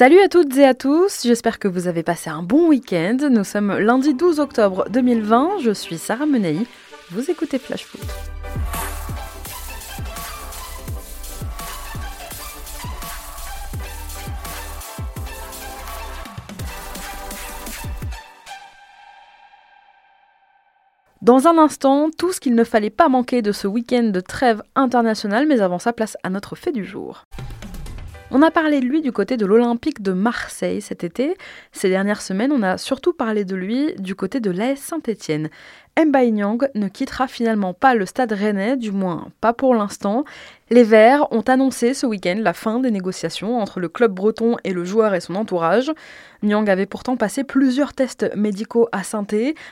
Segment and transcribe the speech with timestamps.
[0.00, 3.18] Salut à toutes et à tous, j'espère que vous avez passé un bon week-end.
[3.30, 6.66] Nous sommes lundi 12 octobre 2020, je suis Sarah Menei,
[7.10, 8.00] vous écoutez Flash Foot.
[21.20, 24.62] Dans un instant, tout ce qu'il ne fallait pas manquer de ce week-end de trêve
[24.74, 27.26] internationale, mais avant ça, place à notre fait du jour.
[28.32, 31.36] On a parlé de lui du côté de l'Olympique de Marseille cet été.
[31.72, 35.50] Ces dernières semaines, on a surtout parlé de lui du côté de l'AS Saint-Étienne.
[36.04, 40.24] Mbaye Nyang ne quittera finalement pas le stade rennais, du moins pas pour l'instant.
[40.70, 44.72] Les Verts ont annoncé ce week-end la fin des négociations entre le club breton et
[44.72, 45.90] le joueur et son entourage.
[46.42, 49.26] Nyang avait pourtant passé plusieurs tests médicaux à saint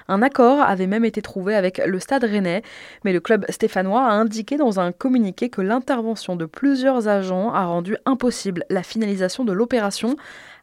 [0.09, 2.63] Un accord avait même été trouvé avec le stade rennais,
[3.05, 7.65] mais le club stéphanois a indiqué dans un communiqué que l'intervention de plusieurs agents a
[7.65, 10.17] rendu impossible la finalisation de l'opération.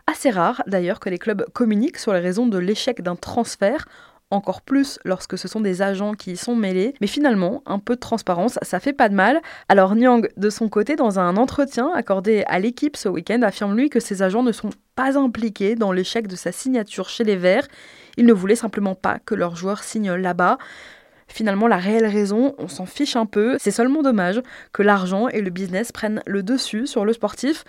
[0.08, 3.88] Assez rare d'ailleurs que les clubs communiquent sur les raisons de l'échec d'un transfert
[4.32, 6.94] encore plus lorsque ce sont des agents qui y sont mêlés.
[7.02, 9.42] Mais finalement, un peu de transparence, ça fait pas de mal.
[9.70, 13.90] Alors Nyang, de son côté, dans un entretien accordé à l'équipe ce week-end, affirme lui
[13.90, 17.68] que ses agents ne sont pas impliqués dans l'échec de sa signature chez les Verts.
[18.18, 20.58] Ils ne voulaient simplement pas que leurs joueurs signent là-bas.
[21.28, 23.58] Finalement, la réelle raison, on s'en fiche un peu.
[23.60, 24.42] C'est seulement dommage
[24.74, 27.64] que l'argent et le business prennent le dessus sur le sportif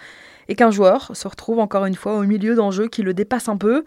[0.49, 3.57] et qu'un joueur se retrouve encore une fois au milieu d'enjeux qui le dépassent un
[3.57, 3.85] peu.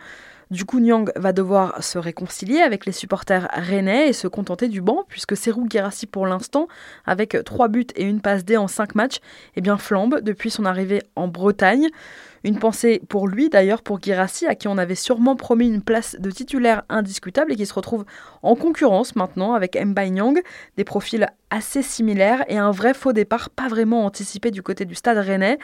[0.52, 4.82] Du coup, Nyang va devoir se réconcilier avec les supporters rennais et se contenter du
[4.82, 6.68] banc, puisque Serou Girassi, pour l'instant,
[7.06, 9.20] avec 3 buts et une passe D en 5 matchs,
[9.56, 11.90] eh bien, flambe depuis son arrivée en Bretagne.
[12.44, 16.16] Une pensée pour lui d'ailleurs, pour Girassi, à qui on avait sûrement promis une place
[16.18, 18.06] de titulaire indiscutable et qui se retrouve
[18.42, 20.42] en concurrence maintenant avec Mbai Nyang,
[20.78, 24.96] des profils assez similaires et un vrai faux départ pas vraiment anticipé du côté du
[24.96, 25.60] stade rennais.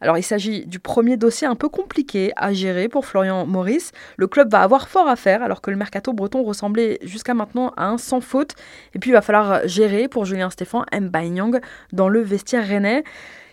[0.00, 3.92] Alors il s'agit du premier dossier un peu compliqué à gérer pour Florian Maurice.
[4.16, 7.72] Le club va avoir fort à faire alors que le mercato breton ressemblait jusqu'à maintenant
[7.76, 8.54] à un sans faute.
[8.94, 11.60] Et puis il va falloir gérer pour Julien Stéphan Nyang
[11.92, 13.04] dans le vestiaire rennais.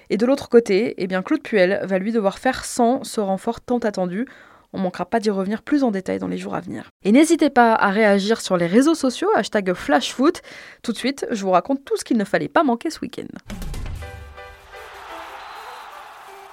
[0.09, 3.59] Et de l'autre côté, eh bien Claude Puel va lui devoir faire sans ce renfort
[3.59, 4.25] tant attendu.
[4.71, 6.91] On manquera pas d'y revenir plus en détail dans les jours à venir.
[7.03, 10.41] Et n'hésitez pas à réagir sur les réseaux sociaux, hashtag FlashFoot.
[10.81, 13.27] Tout de suite, je vous raconte tout ce qu'il ne fallait pas manquer ce week-end.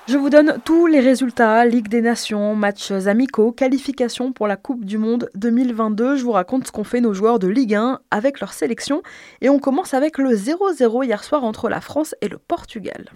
[0.06, 4.84] Je vous donne tous les résultats, Ligue des Nations, matchs amicaux, qualifications pour la Coupe
[4.84, 6.16] du Monde 2022.
[6.16, 9.02] Je vous raconte ce qu'ont fait nos joueurs de Ligue 1 avec leur sélection.
[9.40, 13.06] Et on commence avec le 0-0 hier soir entre la France et le Portugal.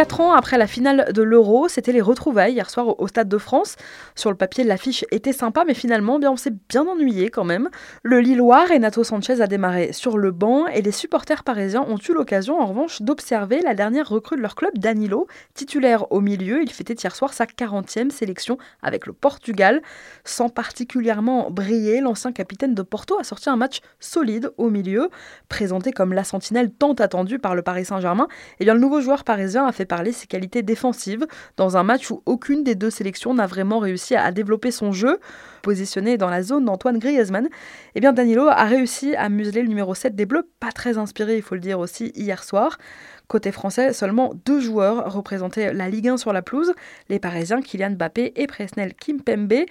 [0.00, 3.36] Quatre ans après la finale de l'Euro, c'était les retrouvailles hier soir au Stade de
[3.36, 3.76] France.
[4.14, 7.68] Sur le papier, l'affiche était sympa, mais finalement, bien, on s'est bien ennuyé quand même.
[8.02, 12.14] Le Lillois, Renato Sanchez, a démarré sur le banc et les supporters parisiens ont eu
[12.14, 16.62] l'occasion, en revanche, d'observer la dernière recrue de leur club, Danilo, titulaire au milieu.
[16.62, 19.82] Il fêtait hier soir sa 40e sélection avec le Portugal.
[20.24, 25.10] Sans particulièrement briller, l'ancien capitaine de Porto a sorti un match solide au milieu,
[25.50, 28.28] présenté comme la sentinelle tant attendue par le Paris Saint-Germain.
[28.60, 32.12] Et bien, le nouveau joueur parisien a fait parler ses qualités défensives dans un match
[32.12, 35.18] où aucune des deux sélections n'a vraiment réussi à développer son jeu.
[35.62, 37.48] Positionné dans la zone d'Antoine Griezmann,
[37.96, 41.36] eh bien Danilo a réussi à museler le numéro 7 des Bleus, pas très inspiré,
[41.36, 42.78] il faut le dire aussi, hier soir.
[43.26, 46.72] Côté français, seulement deux joueurs représentaient la Ligue 1 sur la pelouse,
[47.08, 49.66] les Parisiens Kylian Mbappé et Presnel Kimpembe.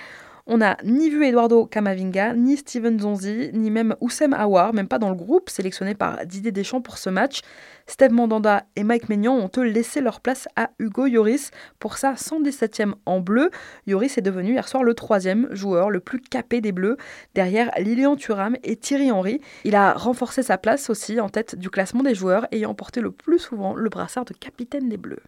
[0.52, 4.98] On n'a ni vu Eduardo Camavinga, ni Steven Zonzi, ni même Oussem Aouar, même pas
[4.98, 7.42] dans le groupe sélectionné par Didier Deschamps pour ce match.
[7.86, 12.14] Steve Mandanda et Mike Maignan ont eux laissé leur place à Hugo Lloris pour sa
[12.14, 13.52] 117e en bleu.
[13.86, 16.98] Lloris est devenu hier soir le troisième joueur le plus capé des Bleus,
[17.36, 19.42] derrière Lilian Thuram et Thierry Henry.
[19.66, 23.12] Il a renforcé sa place aussi en tête du classement des joueurs, ayant porté le
[23.12, 25.22] plus souvent le brassard de capitaine des Bleus.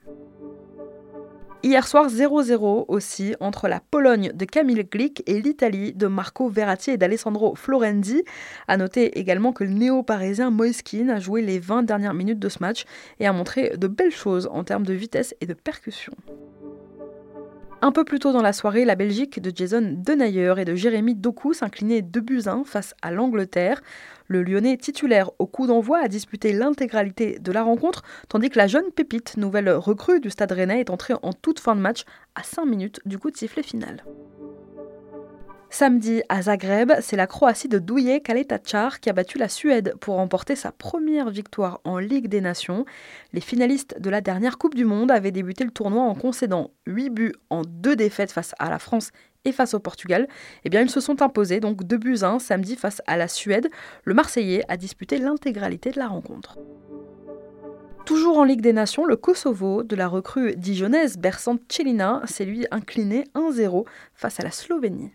[1.63, 6.89] Hier soir, 0-0 aussi entre la Pologne de Camille Glick et l'Italie de Marco Verratti
[6.89, 8.23] et d'Alessandro Florenzi.
[8.67, 12.57] A noter également que le néo-parisien Moiskin a joué les 20 dernières minutes de ce
[12.62, 12.86] match
[13.19, 16.13] et a montré de belles choses en termes de vitesse et de percussion.
[17.83, 21.16] Un peu plus tôt dans la soirée, la Belgique de Jason Denayer et de Jérémy
[21.16, 23.81] Doku s'inclinait 2 buts 1 face à l'Angleterre.
[24.28, 28.68] Le Lyonnais titulaire au coup d'envoi a disputé l'intégralité de la rencontre, tandis que la
[28.68, 32.04] jeune pépite, nouvelle recrue du Stade Rennais, est entrée en toute fin de match
[32.36, 34.04] à 5 minutes du coup de sifflet final.
[35.73, 40.15] Samedi à Zagreb, c'est la Croatie de Duje Kaletacar qui a battu la Suède pour
[40.15, 42.83] remporter sa première victoire en Ligue des Nations.
[43.31, 47.09] Les finalistes de la dernière Coupe du Monde avaient débuté le tournoi en concédant 8
[47.12, 49.12] buts en 2 défaites face à la France
[49.45, 50.27] et face au Portugal,
[50.65, 53.69] eh bien ils se sont imposés donc 2 buts 1 samedi face à la Suède.
[54.03, 56.59] Le Marseillais a disputé l'intégralité de la rencontre.
[58.06, 62.65] Toujours en Ligue des Nations, le Kosovo de la recrue dijonnaise Bersant Celina s'est lui
[62.71, 65.13] incliné 1-0 face à la Slovénie.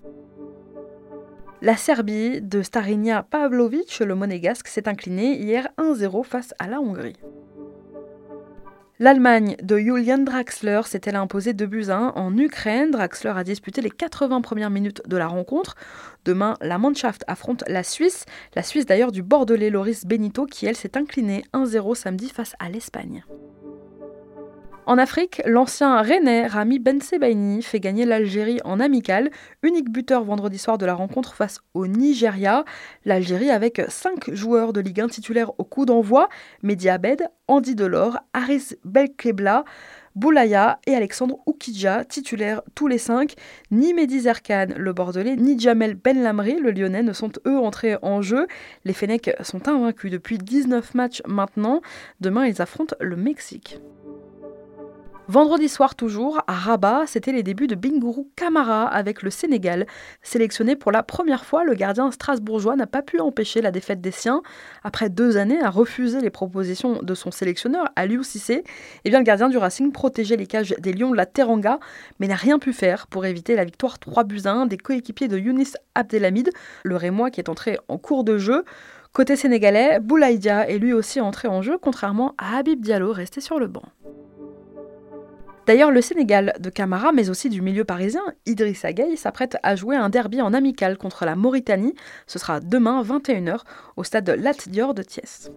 [1.66, 7.16] La Serbie de Starinja Pavlovic, le monégasque, s'est incliné hier 1-0 face à la Hongrie.
[9.00, 12.92] L'Allemagne de Julian Draxler s'est-elle imposée 2 buts 1 en Ukraine?
[12.92, 15.74] Draxler a disputé les 80 premières minutes de la rencontre.
[16.24, 18.26] Demain, la Mannschaft affronte la Suisse.
[18.54, 22.68] La Suisse d'ailleurs du Bordelais Loris Benito qui elle s'est inclinée 1-0 samedi face à
[22.68, 23.24] l'Espagne.
[24.88, 29.30] En Afrique, l'ancien Rennais Rami Bensebaini fait gagner l'Algérie en amical,
[29.64, 32.64] unique buteur vendredi soir de la rencontre face au Nigeria.
[33.04, 36.28] L'Algérie avec 5 joueurs de Ligue 1 titulaires au coup d'envoi,
[36.62, 39.64] Mehdi Abed, Andy Delors, Haris Belkebla,
[40.14, 43.34] Boulaya et Alexandre Oukidja, titulaires tous les cinq.
[43.72, 48.22] Ni Mehdi Zerkan, le Bordelais, ni Jamel Benlamri, le Lyonnais, ne sont eux entrés en
[48.22, 48.46] jeu.
[48.84, 51.80] Les Fennecs sont invaincus depuis 19 matchs maintenant.
[52.20, 53.80] Demain, ils affrontent le Mexique.
[55.28, 59.88] Vendredi soir toujours, à Rabat, c'était les débuts de Bingourou Kamara avec le Sénégal.
[60.22, 64.12] Sélectionné pour la première fois, le gardien strasbourgeois n'a pas pu empêcher la défaite des
[64.12, 64.42] siens.
[64.84, 68.62] Après deux années à refuser les propositions de son sélectionneur, Aliou Cissé,
[69.04, 71.80] eh bien, le gardien du Racing protégeait les cages des Lions de la Teranga,
[72.20, 75.38] mais n'a rien pu faire pour éviter la victoire 3 buts 1 des coéquipiers de
[75.38, 76.50] Younis Abdelhamid,
[76.84, 78.64] le Rémois qui est entré en cours de jeu.
[79.12, 83.58] Côté sénégalais, Boulaïdia est lui aussi entré en jeu, contrairement à Habib Diallo resté sur
[83.58, 83.82] le banc.
[85.66, 89.96] D'ailleurs, le Sénégal de Camara, mais aussi du milieu parisien, Idrissa Gueye, s'apprête à jouer
[89.96, 91.94] un derby en amical contre la Mauritanie.
[92.28, 93.62] Ce sera demain 21h
[93.96, 95.50] au stade Lat Dior de Thiès.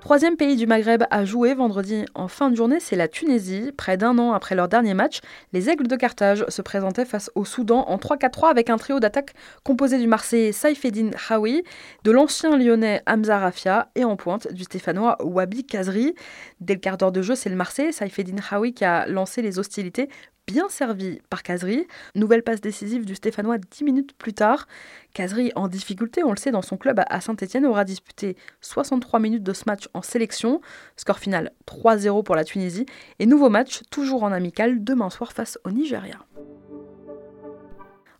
[0.00, 3.72] Troisième pays du Maghreb à jouer vendredi en fin de journée, c'est la Tunisie.
[3.76, 5.20] Près d'un an après leur dernier match,
[5.52, 9.34] les Aigles de Carthage se présentaient face au Soudan en 3-4-3 avec un trio d'attaque
[9.64, 11.62] composé du Marseillais Saifeddin Hawi,
[12.04, 16.14] de l'ancien Lyonnais Hamza Rafia et en pointe du Stéphanois Wabi Kazri.
[16.60, 19.58] Dès le quart d'heure de jeu, c'est le Marseillais Saifeddin Hawi qui a lancé les
[19.58, 20.08] hostilités
[20.48, 21.86] bien servi par Kazri.
[22.14, 24.66] Nouvelle passe décisive du Stéphanois 10 minutes plus tard.
[25.12, 29.42] Kazri en difficulté, on le sait, dans son club à Saint-Etienne, aura disputé 63 minutes
[29.42, 30.62] de ce match en sélection.
[30.96, 32.86] Score final 3-0 pour la Tunisie.
[33.18, 36.18] Et nouveau match, toujours en amical, demain soir face au Nigeria.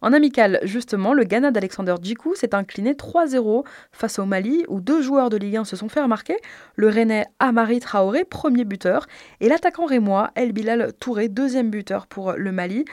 [0.00, 5.02] En amical, justement, le Ghana d'Alexander Djikou s'est incliné 3-0 face au Mali, où deux
[5.02, 6.36] joueurs de Ligue 1 se sont fait remarquer.
[6.76, 9.06] Le Rennais Amari Traoré, premier buteur,
[9.40, 12.84] et l'attaquant rémois El Bilal Touré, deuxième buteur pour le Mali.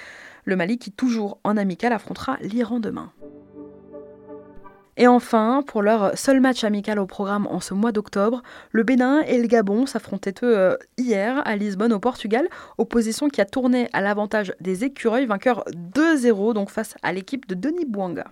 [0.45, 3.11] Le Mali qui, toujours en amical, affrontera l'Iran demain.
[4.97, 9.21] Et enfin, pour leur seul match amical au programme en ce mois d'octobre, le Bénin
[9.21, 12.47] et le Gabon s'affrontaient eux euh, hier à Lisbonne au Portugal,
[12.77, 17.55] opposition qui a tourné à l'avantage des écureuils, vainqueurs 2-0 donc face à l'équipe de
[17.55, 18.31] Denis Bouanga.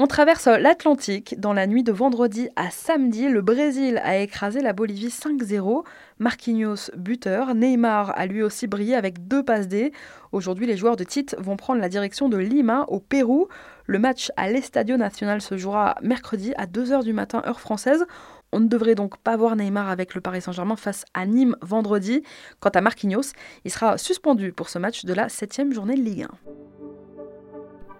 [0.00, 1.40] On traverse l'Atlantique.
[1.40, 5.82] Dans la nuit de vendredi à samedi, le Brésil a écrasé la Bolivie 5-0.
[6.20, 9.92] Marquinhos buteur, Neymar a lui aussi brillé avec deux passes D.
[10.30, 13.48] Aujourd'hui, les joueurs de Tite vont prendre la direction de Lima au Pérou.
[13.86, 18.06] Le match à l'Estadio Nacional se jouera mercredi à 2h du matin heure française.
[18.52, 22.22] On ne devrait donc pas voir Neymar avec le Paris Saint-Germain face à Nîmes vendredi.
[22.60, 23.32] Quant à Marquinhos,
[23.64, 26.77] il sera suspendu pour ce match de la 7 journée de Ligue 1.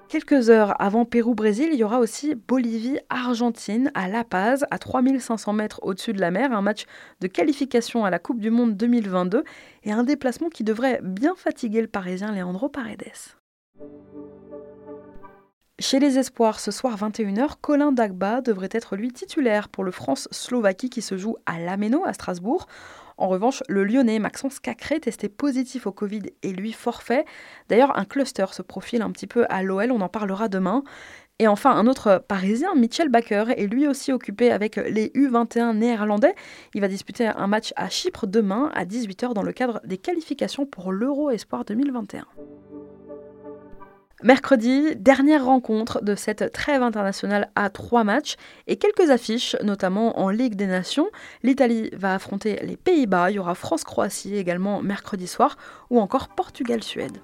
[0.08, 5.80] Quelques heures avant Pérou-Brésil, il y aura aussi Bolivie-Argentine à La Paz, à 3500 mètres
[5.82, 6.86] au-dessus de la mer, un match
[7.20, 9.44] de qualification à la Coupe du Monde 2022
[9.84, 13.36] et un déplacement qui devrait bien fatiguer le Parisien Leandro Paredes.
[15.78, 20.88] Chez les Espoirs, ce soir 21h, Colin Dagba devrait être lui titulaire pour le France-Slovaquie
[20.88, 22.66] qui se joue à Lameno à Strasbourg.
[23.18, 27.24] En revanche, le Lyonnais Maxence Cacré, testé positif au Covid, et lui forfait.
[27.68, 30.84] D'ailleurs, un cluster se profile un petit peu à l'OL, on en parlera demain.
[31.40, 36.34] Et enfin, un autre Parisien, Mitchell Baker, est lui aussi occupé avec les U21 néerlandais.
[36.74, 40.66] Il va disputer un match à Chypre demain à 18h dans le cadre des qualifications
[40.66, 42.24] pour l'Euro Espoir 2021.
[44.24, 48.34] Mercredi, dernière rencontre de cette trêve internationale à trois matchs
[48.66, 51.08] et quelques affiches, notamment en Ligue des Nations.
[51.44, 55.56] L'Italie va affronter les Pays-Bas, il y aura France-Croatie également mercredi soir,
[55.88, 57.18] ou encore Portugal-Suède.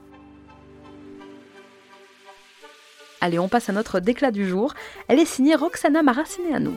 [3.21, 4.73] Allez, on passe à notre déclat du jour.
[5.09, 6.77] Elle est signée Roxana Maracineanu.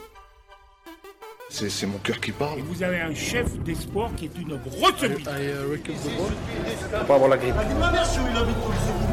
[1.50, 2.60] C'est mon cœur qui parle.
[2.60, 5.24] Et vous avez un chef d'espoir qui est une grosse bite.
[7.08, 7.56] Pas avoir la grippe.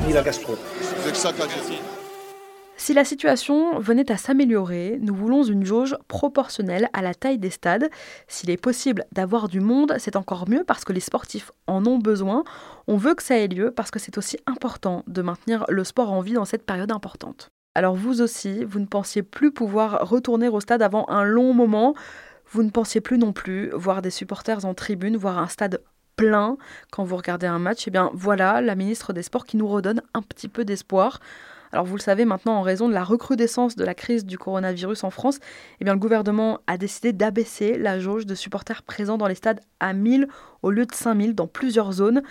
[0.06, 0.56] Ni la gastro.
[0.80, 1.44] C'est que ça qu'a
[2.76, 7.50] Si la situation venait à s'améliorer, nous voulons une jauge proportionnelle à la taille des
[7.50, 7.88] stades.
[8.26, 11.98] S'il est possible d'avoir du monde, c'est encore mieux parce que les sportifs en ont
[11.98, 12.42] besoin.
[12.88, 16.12] On veut que ça ait lieu parce que c'est aussi important de maintenir le sport
[16.12, 17.53] en vie dans cette période importante.
[17.74, 21.94] Alors vous aussi, vous ne pensiez plus pouvoir retourner au stade avant un long moment.
[22.50, 25.80] Vous ne pensiez plus non plus voir des supporters en tribune, voir un stade
[26.14, 26.56] plein
[26.92, 27.88] quand vous regardez un match.
[27.88, 31.18] Eh bien voilà la ministre des Sports qui nous redonne un petit peu d'espoir.
[31.74, 35.02] Alors vous le savez maintenant, en raison de la recrudescence de la crise du coronavirus
[35.02, 35.40] en France,
[35.80, 39.58] eh bien, le gouvernement a décidé d'abaisser la jauge de supporters présents dans les stades
[39.80, 40.28] à 1000
[40.62, 42.22] au lieu de 5000 dans plusieurs zones.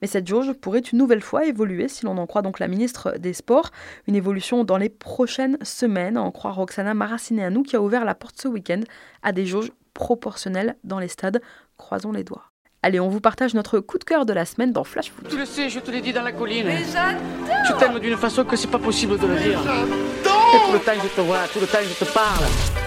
[0.00, 3.14] Mais cette jauge pourrait une nouvelle fois évoluer, si l'on en croit donc la ministre
[3.18, 3.70] des Sports.
[4.06, 8.40] Une évolution dans les prochaines semaines, en croire Roxana Maracineanu, qui a ouvert la porte
[8.40, 8.80] ce week-end
[9.22, 11.40] à des jauges proportionnelles dans les stades.
[11.76, 12.44] Croisons les doigts.
[12.82, 15.28] Allez, on vous partage notre coup de cœur de la semaine dans Flash Foot.
[15.28, 16.64] Tu le sais, je te l'ai dit dans la colline.
[16.66, 19.60] Mais Je t'aime d'une façon que c'est pas possible de le dire.
[19.60, 22.79] Et tout le temps je te vois, tout le temps je te parle.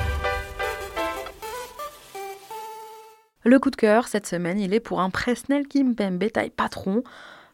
[3.45, 7.03] Le coup de cœur cette semaine, il est pour un Presnel Kimpembe taille patron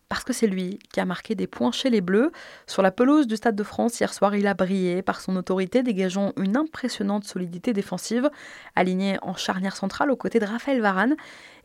[0.10, 2.32] parce que c'est lui qui a marqué des points chez les Bleus.
[2.66, 5.84] Sur la pelouse du Stade de France, hier soir, il a brillé par son autorité,
[5.84, 8.30] dégageant une impressionnante solidité défensive.
[8.76, 11.16] Aligné en charnière centrale aux côtés de Raphaël Varane,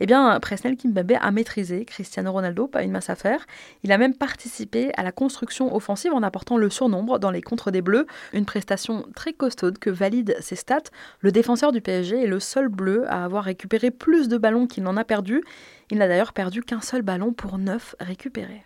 [0.00, 3.46] eh bien, Presnel Kimpembe a maîtrisé Cristiano Ronaldo, pas une masse à faire.
[3.82, 7.70] Il a même participé à la construction offensive en apportant le surnombre dans les contres
[7.70, 10.90] des Bleus, une prestation très costaude que valide ses stats.
[11.20, 14.82] Le défenseur du PSG est le seul Bleu à avoir récupéré plus de ballons qu'il
[14.82, 15.42] n'en a perdu.
[15.90, 18.64] Il n'a d'ailleurs perdu qu'un seul ballon pour neuf récupérés.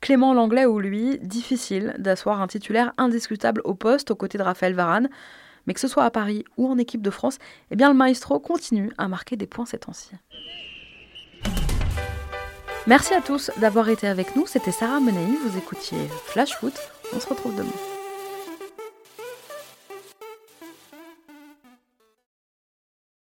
[0.00, 4.74] Clément Langlais ou lui, difficile d'asseoir un titulaire indiscutable au poste aux côtés de Raphaël
[4.74, 5.08] Varane.
[5.66, 7.38] Mais que ce soit à Paris ou en équipe de France,
[7.70, 10.10] eh bien le maestro continue à marquer des points ces temps-ci.
[12.88, 14.46] Merci à tous d'avoir été avec nous.
[14.46, 15.36] C'était Sarah Menei.
[15.46, 16.74] Vous écoutiez Flash Foot.
[17.14, 17.91] On se retrouve demain.